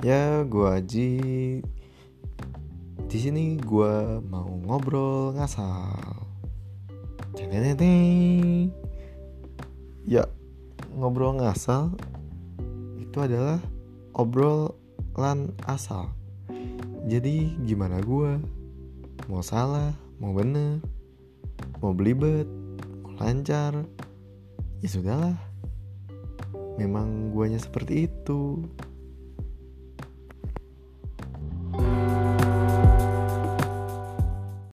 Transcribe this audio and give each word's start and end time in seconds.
Ya, 0.00 0.42
gue 0.48 0.64
Aji. 0.64 1.12
Di 3.04 3.18
sini 3.20 3.60
gue 3.60 4.20
mau 4.24 4.48
ngobrol 4.64 5.36
ngasal. 5.36 6.24
Teneneneng. 7.36 8.72
Ya, 10.08 10.24
ngobrol 10.96 11.36
ngasal 11.40 11.92
itu 12.96 13.18
adalah 13.20 13.60
obrolan 14.16 15.52
asal. 15.68 16.08
Jadi 17.04 17.56
gimana 17.64 18.00
gue 18.00 18.40
Mau 19.30 19.46
salah, 19.46 19.94
mau 20.18 20.34
bener, 20.34 20.82
mau 21.78 21.94
belibet, 21.94 22.50
mau 22.98 23.14
lancar. 23.22 23.86
Ya 24.82 24.88
sudahlah. 24.90 25.38
Memang 26.80 27.30
guanya 27.30 27.62
seperti 27.62 28.10
itu. 28.10 28.66